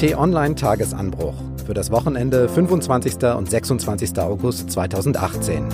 [0.00, 1.34] T-Online Tagesanbruch
[1.66, 3.22] für das Wochenende 25.
[3.36, 4.18] und 26.
[4.18, 5.66] August 2018.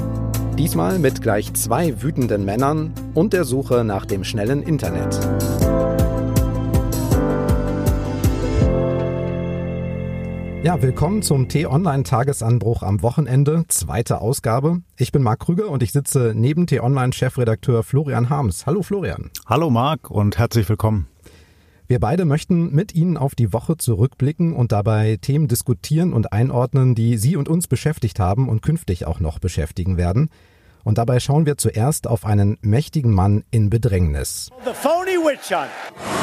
[0.59, 5.15] Diesmal mit gleich zwei wütenden Männern und der Suche nach dem schnellen Internet.
[10.65, 14.81] Ja, willkommen zum T-Online-Tagesanbruch am Wochenende, zweite Ausgabe.
[14.97, 18.67] Ich bin Marc Krüger und ich sitze neben T-Online-Chefredakteur Florian Harms.
[18.67, 19.31] Hallo Florian.
[19.47, 21.07] Hallo Marc und herzlich willkommen.
[21.89, 26.97] Wir beide möchten mit Ihnen auf die Woche zurückblicken und dabei Themen diskutieren und einordnen,
[26.97, 30.29] die Sie und uns beschäftigt haben und künftig auch noch beschäftigen werden.
[30.83, 34.51] Und dabei schauen wir zuerst auf einen mächtigen Mann in Bedrängnis.
[34.65, 35.71] The phony witch hunt.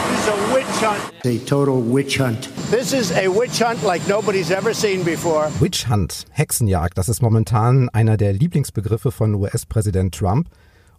[0.09, 1.25] This is a witch hunt.
[1.25, 2.49] A total witch hunt.
[2.69, 5.49] This is a witch hunt like nobody's ever seen before.
[5.61, 10.49] Witch Hunt, Hexenjagd, das ist momentan einer der Lieblingsbegriffe von US-Präsident Trump.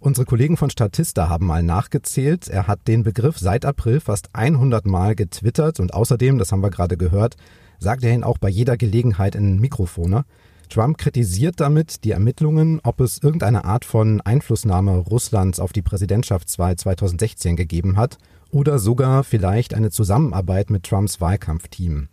[0.04, 2.48] Unsere Kollegen von Statista haben mal nachgezählt.
[2.48, 6.68] Er hat den Begriff seit April fast 100 Mal getwittert und außerdem, das haben wir
[6.68, 7.36] gerade gehört,
[7.78, 10.26] sagt er ihn auch bei jeder Gelegenheit in Mikrofone.
[10.68, 16.76] Trump kritisiert damit die Ermittlungen, ob es irgendeine Art von Einflussnahme Russlands auf die Präsidentschaftswahl
[16.76, 18.18] 2016 gegeben hat
[18.50, 22.08] oder sogar vielleicht eine Zusammenarbeit mit Trumps Wahlkampfteam.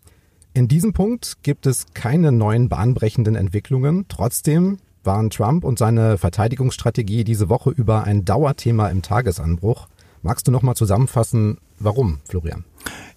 [0.54, 4.06] In diesem Punkt gibt es keine neuen bahnbrechenden Entwicklungen.
[4.08, 9.88] Trotzdem waren Trump und seine Verteidigungsstrategie diese Woche über ein Dauerthema im Tagesanbruch.
[10.22, 12.66] Magst du noch mal zusammenfassen, warum, Florian?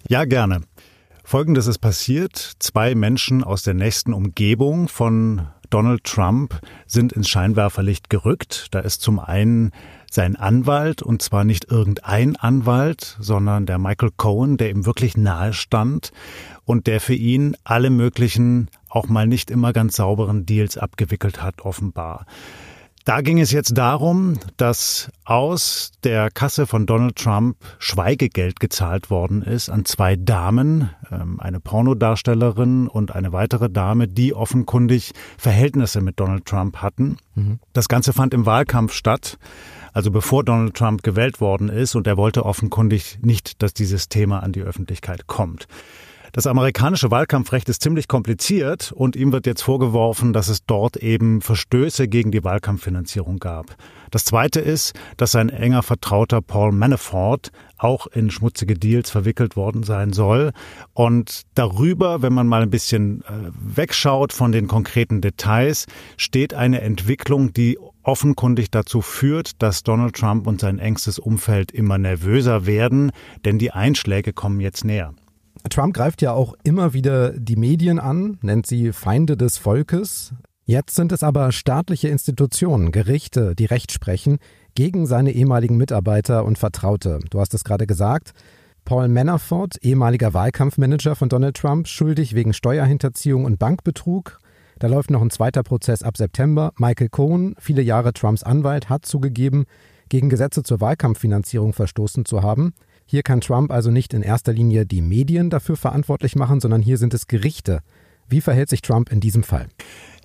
[0.07, 0.61] Ja, gerne.
[1.23, 2.53] Folgendes ist passiert.
[2.59, 8.67] Zwei Menschen aus der nächsten Umgebung von Donald Trump sind ins Scheinwerferlicht gerückt.
[8.71, 9.71] Da ist zum einen
[10.09, 15.53] sein Anwalt, und zwar nicht irgendein Anwalt, sondern der Michael Cohen, der ihm wirklich nahe
[15.53, 16.11] stand
[16.63, 21.61] und der für ihn alle möglichen, auch mal nicht immer ganz sauberen Deals abgewickelt hat,
[21.61, 22.25] offenbar.
[23.05, 29.43] Da ging es jetzt darum, dass aus der Kasse von Donald Trump Schweigegeld gezahlt worden
[29.43, 36.19] ist an zwei Damen, ähm, eine Pornodarstellerin und eine weitere Dame, die offenkundig Verhältnisse mit
[36.19, 37.17] Donald Trump hatten.
[37.35, 37.59] Mhm.
[37.73, 39.37] Das Ganze fand im Wahlkampf statt,
[39.93, 44.41] also bevor Donald Trump gewählt worden ist, und er wollte offenkundig nicht, dass dieses Thema
[44.41, 45.67] an die Öffentlichkeit kommt.
[46.35, 51.39] Das amerikanische Wahlkampfrecht ist ziemlich kompliziert und ihm wird jetzt vorgeworfen, dass es dort eben
[51.39, 53.77] Verstöße gegen die Wahlkampffinanzierung gab.
[54.11, 59.83] Das Zweite ist, dass sein enger Vertrauter Paul Manafort auch in schmutzige Deals verwickelt worden
[59.83, 60.51] sein soll.
[60.91, 65.85] Und darüber, wenn man mal ein bisschen äh, wegschaut von den konkreten Details,
[66.17, 71.97] steht eine Entwicklung, die offenkundig dazu führt, dass Donald Trump und sein engstes Umfeld immer
[71.97, 73.13] nervöser werden,
[73.45, 75.13] denn die Einschläge kommen jetzt näher.
[75.69, 80.33] Trump greift ja auch immer wieder die Medien an, nennt sie Feinde des Volkes.
[80.65, 84.37] Jetzt sind es aber staatliche Institutionen, Gerichte, die Recht sprechen
[84.73, 87.19] gegen seine ehemaligen Mitarbeiter und Vertraute.
[87.29, 88.33] Du hast es gerade gesagt.
[88.83, 94.39] Paul Manafort, ehemaliger Wahlkampfmanager von Donald Trump, schuldig wegen Steuerhinterziehung und Bankbetrug.
[94.77, 96.71] Da läuft noch ein zweiter Prozess ab September.
[96.77, 99.65] Michael Cohen, viele Jahre Trumps Anwalt, hat zugegeben,
[100.09, 102.73] gegen Gesetze zur Wahlkampffinanzierung verstoßen zu haben.
[103.07, 106.97] Hier kann Trump also nicht in erster Linie die Medien dafür verantwortlich machen, sondern hier
[106.97, 107.81] sind es Gerichte.
[108.27, 109.67] Wie verhält sich Trump in diesem Fall?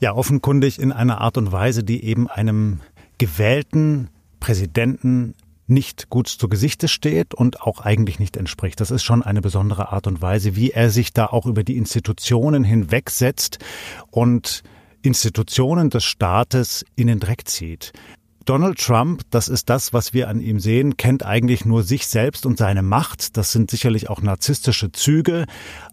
[0.00, 2.80] Ja, offenkundig in einer Art und Weise, die eben einem
[3.18, 4.08] gewählten
[4.40, 5.34] Präsidenten
[5.66, 8.80] nicht gut zu Gesichte steht und auch eigentlich nicht entspricht.
[8.80, 11.76] Das ist schon eine besondere Art und Weise, wie er sich da auch über die
[11.76, 13.58] Institutionen hinwegsetzt
[14.10, 14.62] und
[15.02, 17.92] Institutionen des Staates in den Dreck zieht.
[18.46, 22.46] Donald Trump, das ist das, was wir an ihm sehen, kennt eigentlich nur sich selbst
[22.46, 23.36] und seine Macht.
[23.36, 25.44] Das sind sicherlich auch narzisstische Züge.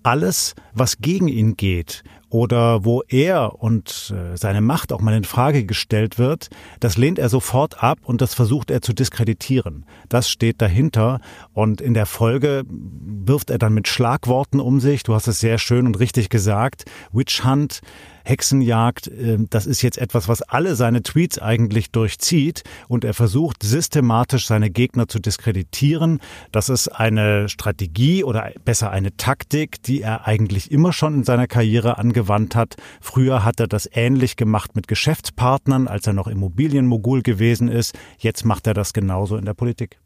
[0.01, 5.23] Alles, was gegen ihn geht oder wo er und äh, seine Macht auch mal in
[5.23, 6.49] Frage gestellt wird,
[6.79, 9.85] das lehnt er sofort ab und das versucht er zu diskreditieren.
[10.09, 11.19] Das steht dahinter
[11.53, 15.03] und in der Folge wirft er dann mit Schlagworten um sich.
[15.03, 16.85] Du hast es sehr schön und richtig gesagt.
[17.11, 17.81] Witch Hunt
[18.27, 23.63] Hexenjagd, ähm, das ist jetzt etwas, was alle seine Tweets eigentlich durchzieht und er versucht
[23.63, 26.19] systematisch seine Gegner zu diskreditieren.
[26.51, 31.47] Das ist eine Strategie oder besser eine Taktik, die er eigentlich immer schon in seiner
[31.47, 32.75] Karriere angewandt hat.
[32.99, 37.97] Früher hat er das ähnlich gemacht mit Geschäftspartnern, als er noch Immobilienmogul gewesen ist.
[38.17, 39.99] Jetzt macht er das genauso in der Politik.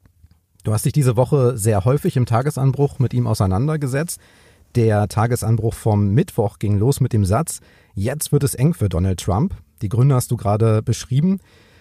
[0.64, 4.20] Du hast dich diese Woche sehr häufig im Tagesanbruch mit ihm auseinandergesetzt.
[4.76, 7.60] Der Tagesanbruch vom Mittwoch ging los mit dem Satz,
[7.94, 9.54] jetzt wird es eng für Donald Trump.
[9.82, 11.40] Die Gründe hast du gerade beschrieben.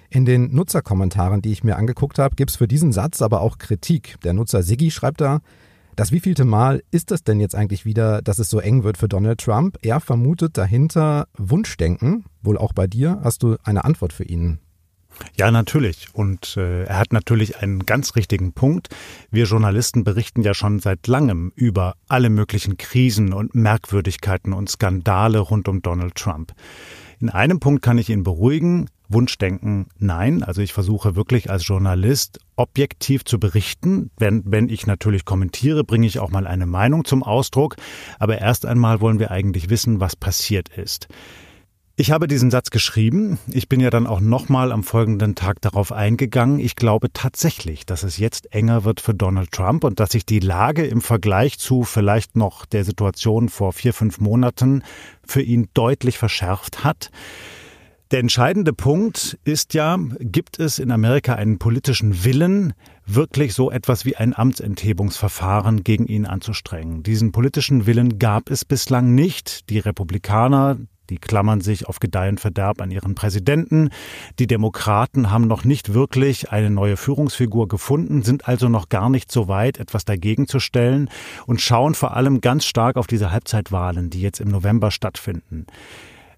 [0.08, 3.58] In den Nutzerkommentaren, die ich mir angeguckt habe, gibt es für diesen Satz aber auch
[3.58, 4.16] Kritik.
[4.24, 5.38] Der Nutzer Siggi schreibt da,
[5.94, 9.08] das wievielte Mal ist es denn jetzt eigentlich wieder, dass es so eng wird für
[9.08, 9.78] Donald Trump?
[9.82, 13.20] Er vermutet dahinter Wunschdenken, wohl auch bei dir.
[13.22, 14.58] Hast du eine Antwort für ihn?
[15.36, 16.08] Ja, natürlich.
[16.12, 18.88] Und äh, er hat natürlich einen ganz richtigen Punkt.
[19.30, 25.38] Wir Journalisten berichten ja schon seit langem über alle möglichen Krisen und Merkwürdigkeiten und Skandale
[25.38, 26.52] rund um Donald Trump.
[27.20, 28.88] In einem Punkt kann ich ihn beruhigen.
[29.10, 30.42] Wunschdenken, nein.
[30.42, 34.10] Also ich versuche wirklich als Journalist objektiv zu berichten.
[34.16, 37.76] Wenn, wenn ich natürlich kommentiere, bringe ich auch mal eine Meinung zum Ausdruck.
[38.18, 41.08] Aber erst einmal wollen wir eigentlich wissen, was passiert ist.
[42.00, 43.38] Ich habe diesen Satz geschrieben.
[43.52, 46.58] Ich bin ja dann auch nochmal am folgenden Tag darauf eingegangen.
[46.58, 50.38] Ich glaube tatsächlich, dass es jetzt enger wird für Donald Trump und dass sich die
[50.38, 54.82] Lage im Vergleich zu vielleicht noch der Situation vor vier, fünf Monaten
[55.26, 57.10] für ihn deutlich verschärft hat.
[58.12, 62.72] Der entscheidende Punkt ist ja, gibt es in Amerika einen politischen Willen,
[63.04, 67.02] wirklich so etwas wie ein Amtsenthebungsverfahren gegen ihn anzustrengen.
[67.02, 69.68] Diesen politischen Willen gab es bislang nicht.
[69.68, 70.78] Die Republikaner,
[71.10, 73.90] die klammern sich auf Gedeih und Verderb an ihren Präsidenten.
[74.38, 79.30] Die Demokraten haben noch nicht wirklich eine neue Führungsfigur gefunden, sind also noch gar nicht
[79.30, 81.10] so weit, etwas dagegen zu stellen
[81.46, 85.66] und schauen vor allem ganz stark auf diese Halbzeitwahlen, die jetzt im November stattfinden.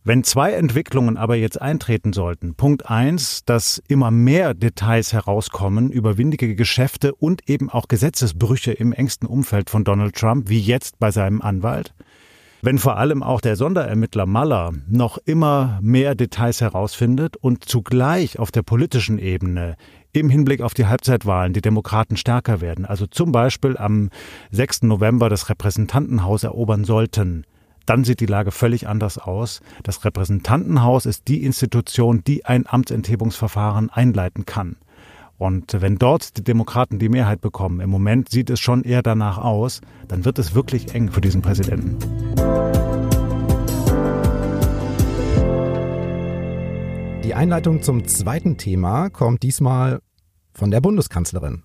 [0.04, 6.18] Wenn zwei Entwicklungen aber jetzt eintreten sollten, Punkt eins, dass immer mehr Details herauskommen über
[6.18, 11.12] windige Geschäfte und eben auch Gesetzesbrüche im engsten Umfeld von Donald Trump, wie jetzt bei
[11.12, 11.94] seinem Anwalt,
[12.62, 18.53] wenn vor allem auch der Sonderermittler Maller noch immer mehr Details herausfindet und zugleich auf
[18.53, 19.76] der politischen Ebene
[20.12, 24.11] im Hinblick auf die Halbzeitwahlen die Demokraten stärker werden, also zum Beispiel am
[24.53, 24.82] 6.
[24.82, 27.44] November das Repräsentantenhaus erobern sollten,
[27.85, 29.61] dann sieht die Lage völlig anders aus.
[29.82, 34.76] Das Repräsentantenhaus ist die Institution, die ein Amtsenthebungsverfahren einleiten kann.
[35.42, 39.38] Und wenn dort die Demokraten die Mehrheit bekommen, im Moment sieht es schon eher danach
[39.38, 41.98] aus, dann wird es wirklich eng für diesen Präsidenten.
[47.24, 49.98] Die Einleitung zum zweiten Thema kommt diesmal
[50.54, 51.64] von der Bundeskanzlerin.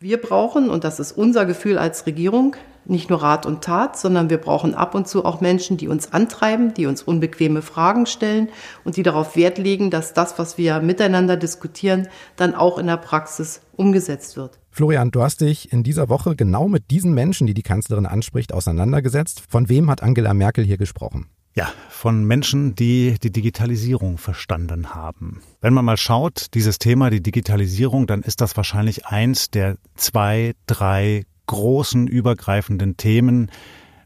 [0.00, 4.30] Wir brauchen, und das ist unser Gefühl als Regierung, nicht nur Rat und Tat, sondern
[4.30, 8.48] wir brauchen ab und zu auch Menschen, die uns antreiben, die uns unbequeme Fragen stellen
[8.84, 12.96] und die darauf Wert legen, dass das, was wir miteinander diskutieren, dann auch in der
[12.96, 14.58] Praxis umgesetzt wird.
[14.70, 18.52] Florian, du hast dich in dieser Woche genau mit diesen Menschen, die die Kanzlerin anspricht,
[18.52, 19.42] auseinandergesetzt.
[19.48, 21.26] Von wem hat Angela Merkel hier gesprochen?
[21.56, 25.42] Ja, von Menschen, die die Digitalisierung verstanden haben.
[25.60, 30.54] Wenn man mal schaut, dieses Thema, die Digitalisierung, dann ist das wahrscheinlich eins der zwei,
[30.66, 33.50] drei großen, übergreifenden Themen,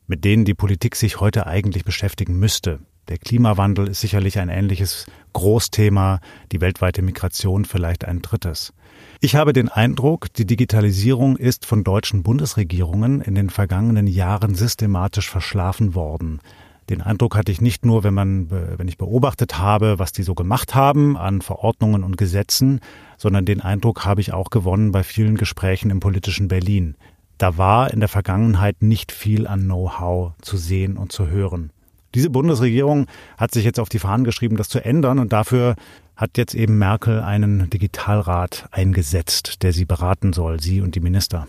[0.07, 2.81] mit denen die Politik sich heute eigentlich beschäftigen müsste.
[3.09, 5.05] Der Klimawandel ist sicherlich ein ähnliches
[5.35, 6.21] Großthema,
[6.53, 8.73] die weltweite Migration vielleicht ein drittes.
[9.21, 15.29] Ich habe den Eindruck, die Digitalisierung ist von deutschen Bundesregierungen in den vergangenen Jahren systematisch
[15.29, 16.41] verschlafen worden.
[16.89, 20.35] Den Eindruck hatte ich nicht nur, wenn man, wenn ich beobachtet habe, was die so
[20.35, 22.81] gemacht haben an Verordnungen und Gesetzen,
[23.19, 26.97] sondern den Eindruck habe ich auch gewonnen bei vielen Gesprächen im politischen Berlin.
[27.39, 31.71] Da war in der Vergangenheit nicht viel an Know-how zu sehen und zu hören.
[32.15, 35.75] Diese Bundesregierung hat sich jetzt auf die Fahnen geschrieben, das zu ändern und dafür
[36.17, 41.47] hat jetzt eben Merkel einen Digitalrat eingesetzt, der sie beraten soll, sie und die Minister.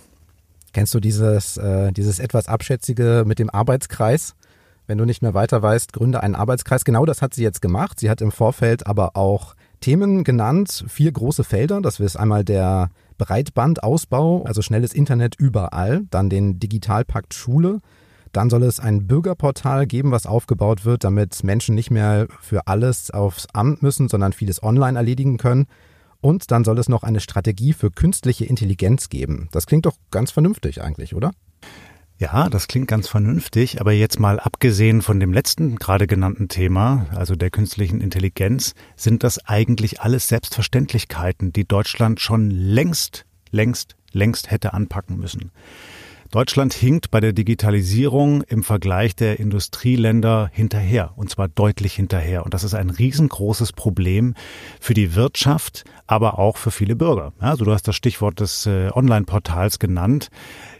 [0.74, 4.36] Kennst du dieses, äh, dieses etwas abschätzige mit dem Arbeitskreis?
[4.88, 6.84] Wenn du nicht mehr weiter weißt, gründe einen Arbeitskreis.
[6.84, 8.00] Genau das hat sie jetzt gemacht.
[8.00, 11.82] Sie hat im Vorfeld aber auch Themen genannt, vier große Felder.
[11.82, 17.80] Das ist einmal der Breitbandausbau, also schnelles Internet überall, dann den Digitalpakt Schule.
[18.32, 23.12] Dann soll es ein Bürgerportal geben, was aufgebaut wird, damit Menschen nicht mehr für alles
[23.12, 25.68] aufs Amt müssen, sondern vieles online erledigen können.
[26.20, 29.48] Und dann soll es noch eine Strategie für künstliche Intelligenz geben.
[29.52, 31.32] Das klingt doch ganz vernünftig eigentlich, oder?
[32.18, 37.08] Ja, das klingt ganz vernünftig, aber jetzt mal abgesehen von dem letzten gerade genannten Thema,
[37.14, 44.50] also der künstlichen Intelligenz, sind das eigentlich alles Selbstverständlichkeiten, die Deutschland schon längst, längst, längst
[44.50, 45.52] hätte anpacken müssen.
[46.32, 52.44] Deutschland hinkt bei der Digitalisierung im Vergleich der Industrieländer hinterher, und zwar deutlich hinterher.
[52.44, 54.34] Und das ist ein riesengroßes Problem
[54.80, 57.34] für die Wirtschaft, aber auch für viele Bürger.
[57.40, 60.30] Also du hast das Stichwort des äh, Online-Portals genannt.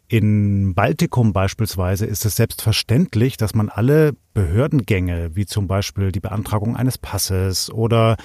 [0.08, 6.76] In Baltikum beispielsweise ist es selbstverständlich, dass man alle Behördengänge, wie zum Beispiel die Beantragung
[6.76, 8.16] eines Passes oder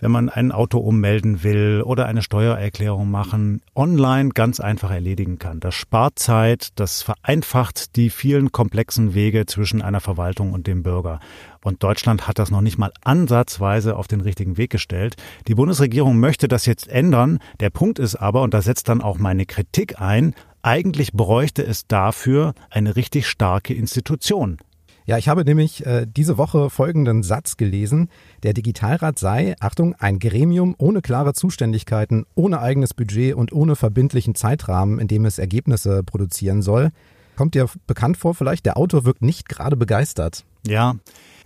[0.00, 5.60] wenn man ein Auto ummelden will oder eine Steuererklärung machen, online ganz einfach erledigen kann.
[5.60, 11.20] Das spart Zeit, das vereinfacht die vielen komplexen Wege zwischen einer Verwaltung und dem Bürger.
[11.62, 15.16] Und Deutschland hat das noch nicht mal ansatzweise auf den richtigen Weg gestellt.
[15.46, 17.38] Die Bundesregierung möchte das jetzt ändern.
[17.60, 20.34] Der Punkt ist aber, und da setzt dann auch meine Kritik ein,
[20.68, 24.58] eigentlich bräuchte es dafür eine richtig starke Institution.
[25.06, 28.10] Ja, ich habe nämlich äh, diese Woche folgenden Satz gelesen.
[28.42, 34.34] Der Digitalrat sei, Achtung, ein Gremium ohne klare Zuständigkeiten, ohne eigenes Budget und ohne verbindlichen
[34.34, 36.90] Zeitrahmen, in dem es Ergebnisse produzieren soll.
[37.34, 38.66] Kommt dir bekannt vor vielleicht?
[38.66, 40.44] Der Autor wirkt nicht gerade begeistert.
[40.68, 40.96] Ja,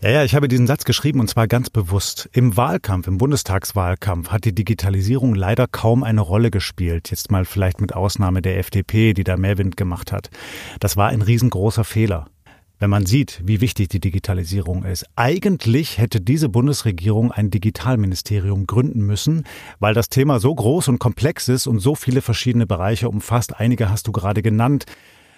[0.02, 2.29] ja, ja, ich habe diesen Satz geschrieben und zwar ganz bewusst.
[2.33, 7.11] Im Wahlkampf, im Bundestagswahlkampf hat die Digitalisierung leider kaum eine Rolle gespielt.
[7.11, 10.31] Jetzt mal vielleicht mit Ausnahme der FDP, die da mehr Wind gemacht hat.
[10.81, 12.26] Das war ein riesengroßer Fehler
[12.83, 15.07] wenn man sieht, wie wichtig die Digitalisierung ist.
[15.14, 19.45] Eigentlich hätte diese Bundesregierung ein Digitalministerium gründen müssen,
[19.79, 23.57] weil das Thema so groß und komplex ist und so viele verschiedene Bereiche umfasst.
[23.57, 24.87] Einige hast du gerade genannt.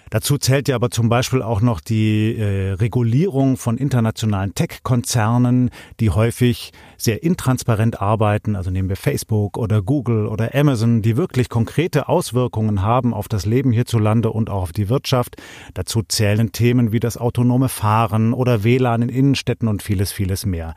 [0.09, 6.11] Dazu zählt ja aber zum Beispiel auch noch die äh, Regulierung von internationalen Tech-Konzernen, die
[6.11, 8.55] häufig sehr intransparent arbeiten.
[8.55, 13.45] Also nehmen wir Facebook oder Google oder Amazon, die wirklich konkrete Auswirkungen haben auf das
[13.45, 15.37] Leben hierzulande und auch auf die Wirtschaft.
[15.73, 20.75] Dazu zählen Themen wie das autonome Fahren oder WLAN in Innenstädten und vieles, vieles mehr.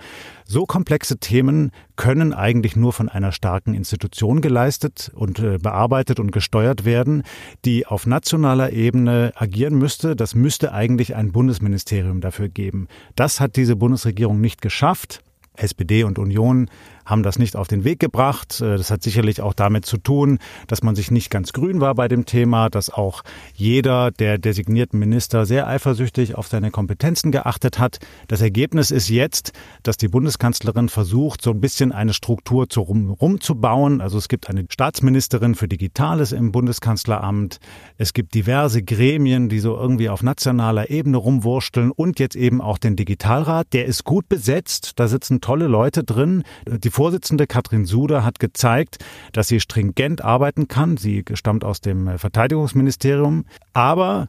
[0.50, 6.32] So komplexe Themen können eigentlich nur von einer starken Institution geleistet und äh, bearbeitet und
[6.32, 7.22] gesteuert werden,
[7.66, 10.16] die auf nationaler Ebene agieren müsste.
[10.16, 12.88] Das müsste eigentlich ein Bundesministerium dafür geben.
[13.14, 15.20] Das hat diese Bundesregierung nicht geschafft.
[15.54, 16.70] SPD und Union
[17.08, 18.60] haben das nicht auf den Weg gebracht.
[18.60, 21.94] Äh, das hat sicherlich auch damit zu tun, dass man sich nicht ganz grün war
[21.94, 23.22] bei dem Thema, dass auch
[23.54, 27.98] jeder der designierten Minister sehr eifersüchtig auf seine Kompetenzen geachtet hat.
[28.28, 33.10] Das Ergebnis ist jetzt, dass die Bundeskanzlerin versucht, so ein bisschen eine Struktur zu rum,
[33.10, 34.00] rumzubauen.
[34.00, 37.58] Also es gibt eine Staatsministerin für Digitales im Bundeskanzleramt.
[37.96, 42.76] Es gibt diverse Gremien, die so irgendwie auf nationaler Ebene rumwursteln und jetzt eben auch
[42.76, 43.72] den Digitalrat.
[43.72, 44.92] Der ist gut besetzt.
[44.96, 46.42] Da sitzen tolle Leute drin.
[46.66, 48.98] Die Vorsitzende Katrin Suder hat gezeigt,
[49.30, 50.96] dass sie stringent arbeiten kann.
[50.96, 53.44] Sie stammt aus dem äh, Verteidigungsministerium.
[53.72, 54.26] Aber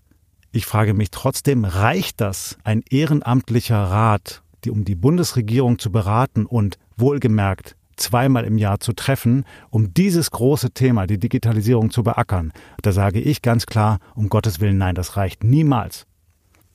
[0.51, 6.45] ich frage mich trotzdem, reicht das, ein ehrenamtlicher Rat, die, um die Bundesregierung zu beraten
[6.45, 12.53] und wohlgemerkt zweimal im Jahr zu treffen, um dieses große Thema, die Digitalisierung zu beackern?
[12.83, 16.05] Da sage ich ganz klar, um Gottes Willen, nein, das reicht niemals.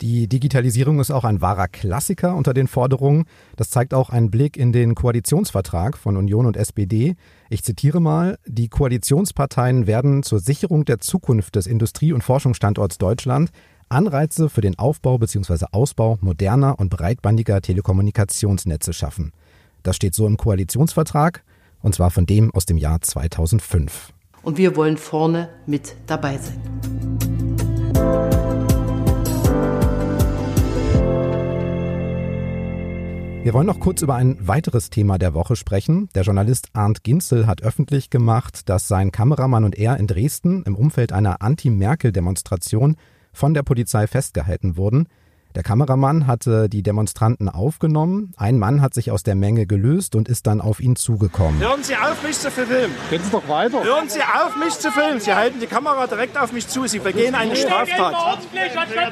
[0.00, 3.24] Die Digitalisierung ist auch ein wahrer Klassiker unter den Forderungen.
[3.56, 7.14] Das zeigt auch ein Blick in den Koalitionsvertrag von Union und SPD.
[7.48, 13.50] Ich zitiere mal, die Koalitionsparteien werden zur Sicherung der Zukunft des Industrie- und Forschungsstandorts Deutschland
[13.88, 15.66] Anreize für den Aufbau bzw.
[15.70, 19.32] Ausbau moderner und breitbandiger Telekommunikationsnetze schaffen.
[19.82, 21.44] Das steht so im Koalitionsvertrag
[21.82, 24.12] und zwar von dem aus dem Jahr 2005.
[24.42, 28.34] Und wir wollen vorne mit dabei sein.
[33.44, 36.08] Wir wollen noch kurz über ein weiteres Thema der Woche sprechen.
[36.14, 40.74] Der Journalist Arndt Ginzel hat öffentlich gemacht, dass sein Kameramann und er in Dresden im
[40.74, 42.96] Umfeld einer Anti-Merkel-Demonstration
[43.34, 45.08] von der Polizei festgehalten wurden.
[45.54, 48.32] Der Kameramann hatte die Demonstranten aufgenommen.
[48.37, 51.61] Ein Mann hat sich aus der Menge gelöst und ist dann auf ihn zugekommen.
[51.61, 52.90] Hören Sie auf, mich zu filmen.
[53.08, 53.84] Gehen Sie doch weiter.
[53.84, 55.20] Hören Sie auf, mich zu filmen.
[55.20, 56.88] Sie halten die Kamera direkt auf mich zu.
[56.88, 58.40] Sie begehen eine Straftat.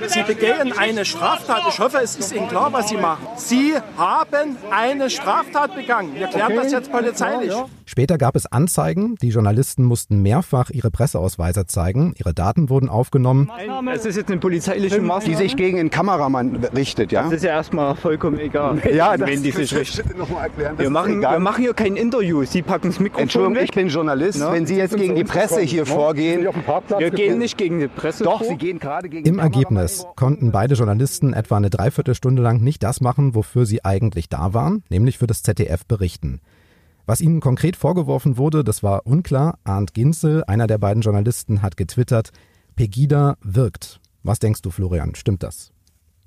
[0.08, 1.61] Sie begehen eine Straftat.
[1.68, 3.25] Ich hoffe, es ist Ihnen klar, was Sie machen.
[3.37, 6.16] Sie haben eine Straftat begangen.
[6.16, 6.61] Wir klären okay.
[6.61, 7.52] das jetzt polizeilich.
[7.84, 9.14] Später gab es Anzeigen.
[9.22, 12.14] Die Journalisten mussten mehrfach ihre Presseausweise zeigen.
[12.16, 13.49] Ihre Daten wurden aufgenommen.
[13.94, 17.22] Es ist jetzt eine polizeiliche Maßnahme, die sich gegen den Kameramann richtet, ja?
[17.24, 18.80] Das ist ja erstmal vollkommen egal.
[18.94, 20.06] ja, wenn die sich richtet.
[20.78, 22.44] Wir machen, wir machen hier kein Interview.
[22.44, 23.64] Sie packen das Mikrofon Entschuldigung, weg.
[23.64, 24.38] ich bin Journalist.
[24.38, 24.52] Na?
[24.52, 26.46] Wenn Sie jetzt gegen die Presse hier vorgehen...
[26.98, 30.74] Wir gehen nicht gegen die Presse Doch, Sie gehen gerade gegen Im Ergebnis konnten beide
[30.74, 35.26] Journalisten etwa eine Dreiviertelstunde lang nicht das machen, wofür sie eigentlich da waren, nämlich für
[35.26, 36.40] das ZDF berichten.
[37.06, 39.58] Was ihnen konkret vorgeworfen wurde, das war unklar.
[39.64, 42.30] Arndt Ginzel, einer der beiden Journalisten, hat getwittert,
[42.76, 44.00] Pegida wirkt.
[44.22, 45.14] Was denkst du, Florian?
[45.14, 45.72] Stimmt das?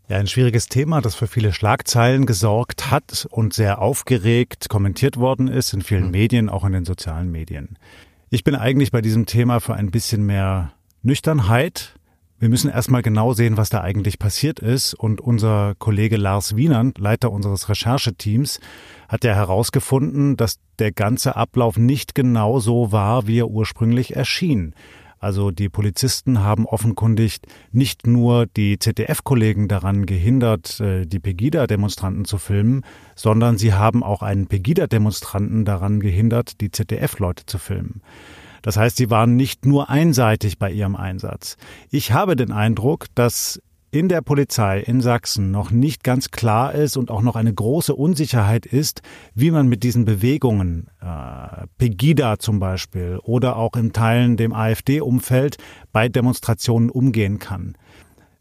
[0.08, 5.48] Ja, ein schwieriges Thema, das für viele Schlagzeilen gesorgt hat und sehr aufgeregt kommentiert worden
[5.48, 6.12] ist in vielen mhm.
[6.12, 7.78] Medien, auch in den sozialen Medien.
[8.30, 11.96] Ich bin eigentlich bei diesem Thema für ein bisschen mehr Nüchternheit,
[12.38, 14.94] wir müssen erstmal genau sehen, was da eigentlich passiert ist.
[14.94, 18.60] Und unser Kollege Lars Wienand, Leiter unseres Rechercheteams,
[19.08, 24.76] hat ja herausgefunden, dass der ganze Ablauf nicht genau so war, wie er ursprünglich erschien.
[25.26, 27.40] Also die Polizisten haben offenkundig
[27.72, 32.84] nicht nur die ZDF-Kollegen daran gehindert, äh, die Pegida-Demonstranten zu filmen,
[33.16, 38.04] sondern sie haben auch einen Pegida-Demonstranten daran gehindert, die ZDF-Leute zu filmen.
[38.62, 41.58] Das heißt, sie waren nicht nur einseitig bei ihrem Einsatz.
[41.90, 43.60] Ich habe den Eindruck, dass
[43.96, 47.96] in der Polizei in Sachsen noch nicht ganz klar ist und auch noch eine große
[47.96, 49.02] Unsicherheit ist,
[49.34, 55.56] wie man mit diesen Bewegungen, äh, Pegida zum Beispiel oder auch in Teilen dem AfD-Umfeld
[55.94, 57.78] bei Demonstrationen umgehen kann.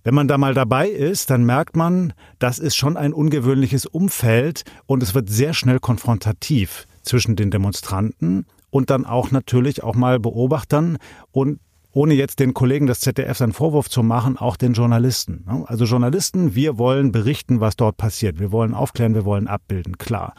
[0.03, 4.65] Wenn man da mal dabei ist, dann merkt man, das ist schon ein ungewöhnliches Umfeld
[4.87, 10.19] und es wird sehr schnell konfrontativ zwischen den Demonstranten und dann auch natürlich auch mal
[10.19, 10.99] Beobachtern
[11.31, 11.61] und
[11.95, 15.45] ohne jetzt den Kollegen des ZDF einen Vorwurf zu machen, auch den Journalisten.
[15.67, 18.41] Also Journalisten, wir wollen berichten, was dort passiert.
[18.41, 20.35] Wir wollen aufklären, wir wollen abbilden, klar.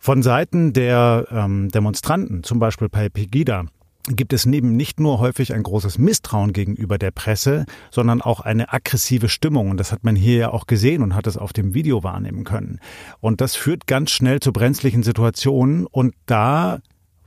[0.00, 3.64] Von Seiten der ähm, Demonstranten, zum Beispiel bei Pegida,
[4.08, 8.72] gibt es neben nicht nur häufig ein großes Misstrauen gegenüber der Presse, sondern auch eine
[8.72, 9.70] aggressive Stimmung.
[9.70, 12.44] Und das hat man hier ja auch gesehen und hat es auf dem Video wahrnehmen
[12.44, 12.80] können.
[13.20, 15.86] Und das führt ganz schnell zu brenzlichen Situationen.
[15.86, 16.80] Und da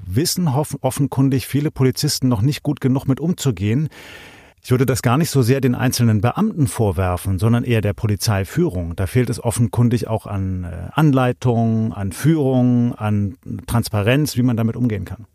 [0.06, 3.90] wissen offenkundig viele Polizisten noch nicht gut genug mit umzugehen.
[4.64, 8.96] Ich würde das gar nicht so sehr den einzelnen Beamten vorwerfen, sondern eher der Polizeiführung.
[8.96, 14.76] Da fehlt es offenkundig auch an äh, Anleitung, an Führung, an Transparenz, wie man damit
[14.76, 15.26] umgehen kann.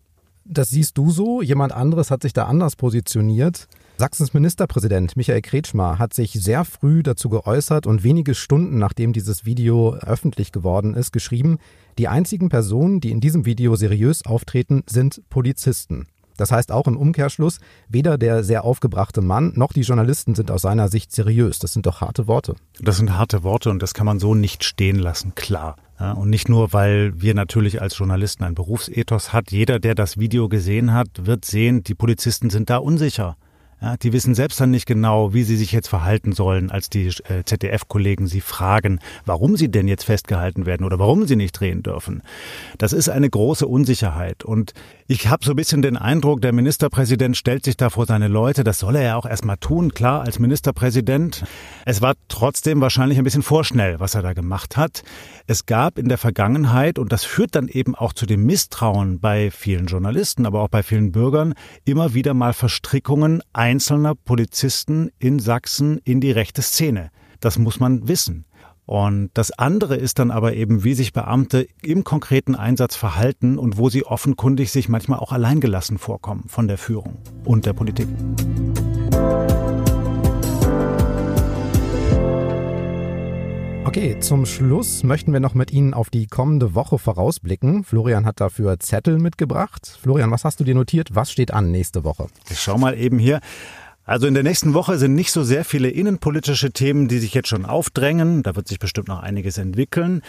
[0.44, 1.42] Das siehst du so.
[1.42, 3.66] Jemand anderes hat sich da anders positioniert.
[3.98, 9.46] Sachsens Ministerpräsident Michael Kretschmer hat sich sehr früh dazu geäußert und wenige Stunden nachdem dieses
[9.46, 11.56] Video öffentlich geworden ist, geschrieben,
[11.96, 16.08] die einzigen Personen, die in diesem Video seriös auftreten, sind Polizisten.
[16.36, 20.60] Das heißt auch im Umkehrschluss, weder der sehr aufgebrachte Mann noch die Journalisten sind aus
[20.60, 21.58] seiner Sicht seriös.
[21.58, 22.54] Das sind doch harte Worte.
[22.78, 25.76] Das sind harte Worte und das kann man so nicht stehen lassen, klar.
[25.98, 29.50] Ja, und nicht nur, weil wir natürlich als Journalisten ein Berufsethos hat.
[29.50, 33.38] Jeder, der das Video gesehen hat, wird sehen, die Polizisten sind da unsicher.
[33.80, 37.08] Ja, die wissen selbst dann nicht genau, wie sie sich jetzt verhalten sollen, als die
[37.08, 41.82] äh, ZDF-Kollegen sie fragen, warum sie denn jetzt festgehalten werden oder warum sie nicht drehen
[41.82, 42.22] dürfen.
[42.78, 44.44] Das ist eine große Unsicherheit.
[44.44, 44.72] Und
[45.08, 48.64] ich habe so ein bisschen den Eindruck, der Ministerpräsident stellt sich da vor seine Leute.
[48.64, 51.44] Das soll er ja auch erstmal tun, klar, als Ministerpräsident.
[51.84, 55.02] Es war trotzdem wahrscheinlich ein bisschen vorschnell, was er da gemacht hat.
[55.46, 59.50] Es gab in der Vergangenheit, und das führt dann eben auch zu dem Misstrauen bei
[59.50, 61.52] vielen Journalisten, aber auch bei vielen Bürgern,
[61.84, 67.10] immer wieder mal Verstrickungen einzelner Polizisten in Sachsen in die rechte Szene.
[67.40, 68.44] Das muss man wissen.
[68.84, 73.76] Und das andere ist dann aber eben, wie sich Beamte im konkreten Einsatz verhalten und
[73.76, 78.06] wo sie offenkundig sich manchmal auch alleingelassen vorkommen von der Führung und der Politik.
[83.96, 87.82] Okay, zum Schluss möchten wir noch mit Ihnen auf die kommende Woche vorausblicken.
[87.82, 89.98] Florian hat dafür Zettel mitgebracht.
[90.02, 91.14] Florian, was hast du dir notiert?
[91.14, 92.26] Was steht an nächste Woche?
[92.50, 93.40] Ich schau mal eben hier.
[94.04, 97.48] Also in der nächsten Woche sind nicht so sehr viele innenpolitische Themen, die sich jetzt
[97.48, 98.42] schon aufdrängen.
[98.42, 100.20] Da wird sich bestimmt noch einiges entwickeln.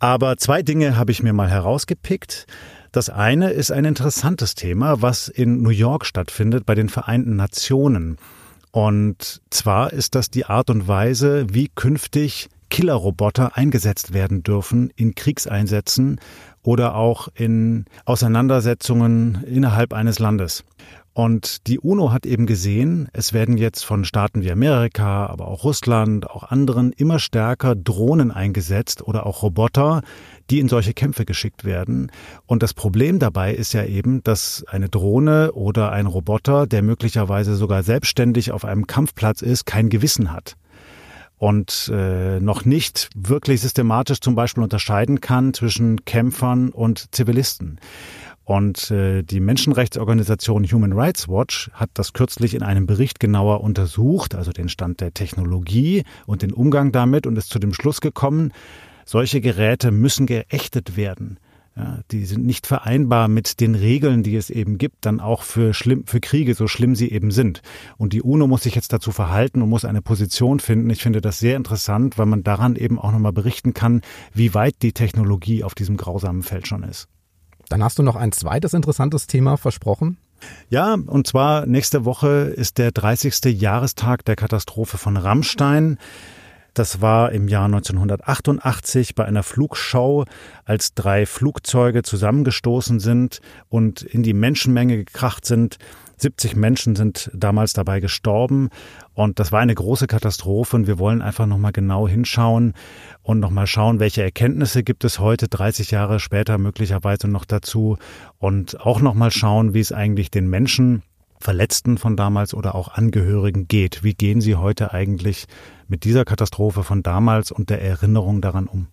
[0.00, 2.48] Aber zwei Dinge habe ich mir mal herausgepickt.
[2.90, 8.18] Das eine ist ein interessantes Thema, was in New York stattfindet bei den Vereinten Nationen.
[8.72, 15.14] Und zwar ist das die Art und Weise, wie künftig Killerroboter eingesetzt werden dürfen in
[15.14, 16.20] Kriegseinsätzen
[16.62, 20.64] oder auch in Auseinandersetzungen innerhalb eines Landes.
[21.14, 25.62] Und die UNO hat eben gesehen, es werden jetzt von Staaten wie Amerika, aber auch
[25.62, 30.02] Russland, auch anderen immer stärker Drohnen eingesetzt oder auch Roboter,
[30.50, 32.10] die in solche Kämpfe geschickt werden.
[32.46, 37.54] Und das Problem dabei ist ja eben, dass eine Drohne oder ein Roboter, der möglicherweise
[37.54, 40.56] sogar selbstständig auf einem Kampfplatz ist, kein Gewissen hat
[41.44, 47.78] und äh, noch nicht wirklich systematisch zum Beispiel unterscheiden kann zwischen Kämpfern und Zivilisten.
[48.44, 54.34] Und äh, die Menschenrechtsorganisation Human Rights Watch hat das kürzlich in einem Bericht genauer untersucht,
[54.34, 58.50] also den Stand der Technologie und den Umgang damit und ist zu dem Schluss gekommen,
[59.04, 61.38] solche Geräte müssen geächtet werden.
[61.76, 65.74] Ja, die sind nicht vereinbar mit den Regeln, die es eben gibt, dann auch für,
[65.74, 67.62] schlimm, für Kriege, so schlimm sie eben sind.
[67.96, 70.88] Und die UNO muss sich jetzt dazu verhalten und muss eine Position finden.
[70.90, 74.82] Ich finde das sehr interessant, weil man daran eben auch nochmal berichten kann, wie weit
[74.82, 77.08] die Technologie auf diesem grausamen Feld schon ist.
[77.68, 80.18] Dann hast du noch ein zweites interessantes Thema versprochen.
[80.68, 83.60] Ja, und zwar nächste Woche ist der 30.
[83.60, 85.98] Jahrestag der Katastrophe von Rammstein.
[86.74, 90.24] Das war im Jahr 1988 bei einer Flugschau,
[90.64, 95.78] als drei Flugzeuge zusammengestoßen sind und in die Menschenmenge gekracht sind.
[96.16, 98.70] 70 Menschen sind damals dabei gestorben
[99.14, 102.74] und das war eine große Katastrophe und wir wollen einfach nochmal genau hinschauen
[103.22, 107.98] und nochmal schauen, welche Erkenntnisse gibt es heute, 30 Jahre später möglicherweise noch dazu
[108.38, 111.02] und auch nochmal schauen, wie es eigentlich den Menschen
[111.40, 114.02] Verletzten von damals oder auch Angehörigen geht.
[114.02, 115.46] Wie gehen sie heute eigentlich
[115.88, 118.88] mit dieser Katastrophe von damals und der Erinnerung daran um?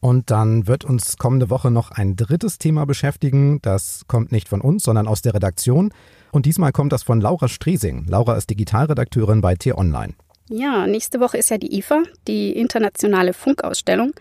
[0.00, 3.60] Und dann wird uns kommende Woche noch ein drittes Thema beschäftigen.
[3.62, 5.92] Das kommt nicht von uns, sondern aus der Redaktion.
[6.30, 8.06] Und diesmal kommt das von Laura Stresing.
[8.06, 10.14] Laura ist Digitalredakteurin bei T-Online.
[10.50, 14.12] Ja, nächste Woche ist ja die IFA, die internationale Funkausstellung.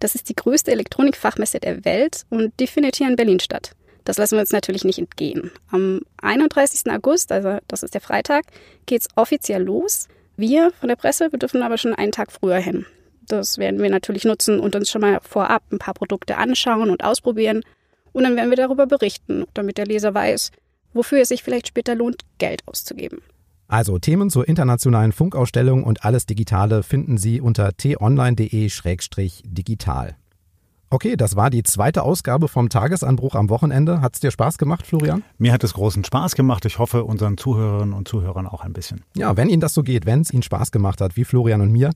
[0.00, 3.72] Das ist die größte Elektronikfachmesse der Welt und die findet hier in Berlin statt.
[4.04, 5.50] Das lassen wir uns natürlich nicht entgehen.
[5.70, 6.92] Am 31.
[6.92, 8.44] August, also das ist der Freitag,
[8.86, 12.58] geht es offiziell los Wir von der Presse, wir dürfen aber schon einen Tag früher
[12.58, 12.84] hin.
[13.28, 17.04] Das werden wir natürlich nutzen und uns schon mal vorab ein paar Produkte anschauen und
[17.04, 17.62] ausprobieren.
[18.12, 20.50] Und dann werden wir darüber berichten, damit der Leser weiß,
[20.92, 23.22] wofür es sich vielleicht später lohnt, Geld auszugeben.
[23.66, 30.16] Also Themen zur internationalen Funkausstellung und alles Digitale finden Sie unter t-online.de-digital.
[30.90, 34.00] Okay, das war die zweite Ausgabe vom Tagesanbruch am Wochenende.
[34.00, 35.22] Hat es dir Spaß gemacht, Florian?
[35.38, 36.64] Mir hat es großen Spaß gemacht.
[36.66, 39.02] Ich hoffe, unseren Zuhörerinnen und Zuhörern auch ein bisschen.
[39.16, 41.72] Ja, wenn Ihnen das so geht, wenn es Ihnen Spaß gemacht hat, wie Florian und
[41.72, 41.90] mir,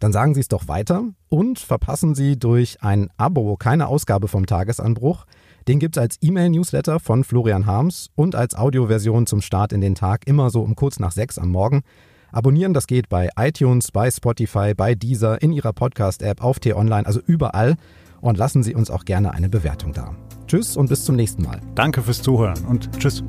[0.00, 4.46] dann sagen Sie es doch weiter und verpassen Sie durch ein Abo keine Ausgabe vom
[4.46, 5.26] Tagesanbruch.
[5.68, 9.94] Den gibt es als E-Mail-Newsletter von Florian Harms und als Audioversion zum Start in den
[9.94, 11.82] Tag immer so um kurz nach sechs am Morgen.
[12.32, 17.20] Abonnieren, das geht bei iTunes, bei Spotify, bei Deezer, in Ihrer Podcast-App, auf T-Online, also
[17.24, 17.76] überall
[18.22, 20.14] und lassen Sie uns auch gerne eine Bewertung da.
[20.46, 21.60] Tschüss und bis zum nächsten Mal.
[21.74, 23.22] Danke fürs Zuhören und tschüss.